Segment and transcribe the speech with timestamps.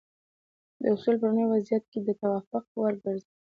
[0.81, 3.27] دا اصول په لومړني وضعیت کې د توافق وړ ګرځي.